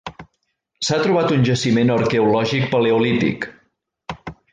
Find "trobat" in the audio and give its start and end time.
1.01-1.33